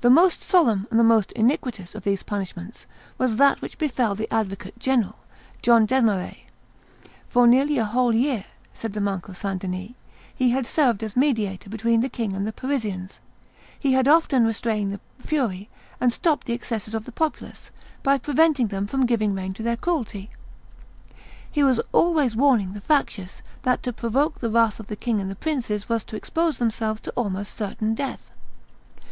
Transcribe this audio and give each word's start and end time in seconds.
The 0.00 0.10
most 0.10 0.42
solemn 0.42 0.86
and 0.92 1.08
most 1.08 1.32
iniquitous 1.32 1.96
of 1.96 2.04
these 2.04 2.22
punishments 2.22 2.86
was 3.18 3.34
that 3.34 3.60
which 3.60 3.78
befell 3.78 4.14
the 4.14 4.32
advocate 4.32 4.78
general, 4.78 5.16
John 5.60 5.86
Desmarets. 5.86 6.46
"For 7.28 7.48
nearly 7.48 7.76
a 7.76 7.84
whole 7.84 8.12
year," 8.14 8.44
says 8.74 8.92
the 8.92 9.00
monk 9.00 9.26
of 9.28 9.36
St. 9.36 9.60
Denis, 9.60 9.94
"he 10.32 10.50
had 10.50 10.68
served 10.68 11.02
as 11.02 11.16
mediator 11.16 11.68
between 11.68 11.98
the 12.00 12.08
king 12.08 12.32
and 12.32 12.46
the 12.46 12.52
Parisians; 12.52 13.18
he 13.76 13.92
had 13.92 14.06
often 14.06 14.46
restrained 14.46 14.92
the 14.92 15.00
fury 15.18 15.68
and 16.00 16.12
stopped 16.12 16.46
the 16.46 16.52
excesses 16.54 16.94
of 16.94 17.04
the 17.04 17.10
populace, 17.10 17.72
by 18.04 18.18
preventing 18.18 18.68
them 18.68 18.86
from 18.86 19.04
giving 19.04 19.34
rein 19.34 19.52
to 19.54 19.64
their 19.64 19.76
cruelty. 19.76 20.30
He 21.50 21.64
was 21.64 21.80
always 21.90 22.36
warning 22.36 22.72
the 22.74 22.80
factious 22.80 23.42
that 23.64 23.82
to 23.82 23.92
provoke 23.92 24.38
the 24.38 24.48
wrath 24.52 24.78
of 24.78 24.86
the 24.86 24.94
king 24.94 25.20
and 25.20 25.28
the 25.28 25.34
princes 25.34 25.88
was 25.88 26.04
to 26.04 26.14
expose 26.14 26.58
themselves 26.58 27.00
to 27.00 27.10
almost 27.16 27.56
certain 27.56 27.96
death. 27.96 28.30